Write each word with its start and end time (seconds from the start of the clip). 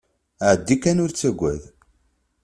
Ԑeddi 0.49 0.75
kan 0.81 0.97
ur 1.03 1.11
ttagad. 1.11 1.61